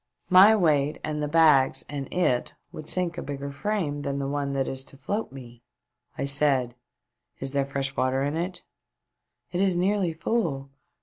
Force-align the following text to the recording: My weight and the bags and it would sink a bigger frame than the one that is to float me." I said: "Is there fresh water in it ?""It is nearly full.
My 0.31 0.55
weight 0.55 0.97
and 1.03 1.21
the 1.21 1.27
bags 1.27 1.85
and 1.87 2.11
it 2.11 2.55
would 2.71 2.89
sink 2.89 3.19
a 3.19 3.21
bigger 3.21 3.51
frame 3.51 4.01
than 4.01 4.17
the 4.17 4.27
one 4.27 4.53
that 4.53 4.67
is 4.67 4.83
to 4.85 4.97
float 4.97 5.31
me." 5.31 5.61
I 6.17 6.25
said: 6.25 6.73
"Is 7.39 7.51
there 7.51 7.67
fresh 7.67 7.95
water 7.95 8.23
in 8.23 8.35
it 8.35 8.63
?""It 9.51 9.61
is 9.61 9.77
nearly 9.77 10.13
full. 10.13 10.71